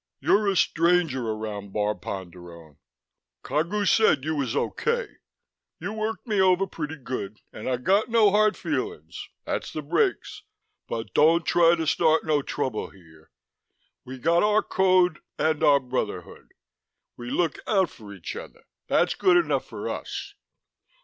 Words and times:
"You're 0.19 0.47
a 0.47 0.55
stranger 0.55 1.29
around 1.29 1.73
Bar 1.73 1.93
Ponderone. 1.93 2.77
Cagu 3.43 3.85
said 3.85 4.23
you 4.23 4.35
was 4.35 4.55
okay. 4.55 5.17
You 5.79 5.93
worked 5.93 6.25
me 6.25 6.41
over 6.41 6.65
pretty 6.65 6.95
good... 6.95 7.37
and 7.53 7.69
I 7.69 7.77
got 7.77 8.09
no 8.09 8.31
hard 8.31 8.57
feelin's; 8.57 9.29
that's 9.45 9.71
the 9.71 9.83
breaks. 9.83 10.41
But 10.87 11.13
don't 11.13 11.45
try 11.45 11.75
to 11.75 11.85
start 11.85 12.25
no 12.25 12.41
trouble 12.41 12.89
here. 12.89 13.29
We 14.03 14.17
got 14.17 14.41
our 14.41 14.63
Code 14.63 15.19
and 15.37 15.63
our 15.63 15.79
Brotherhood. 15.79 16.55
We 17.15 17.29
look 17.29 17.59
out 17.67 17.91
for 17.91 18.11
each 18.11 18.35
other; 18.35 18.63
that's 18.87 19.13
good 19.13 19.37
enough 19.37 19.65
for 19.67 19.87
us. 19.87 20.33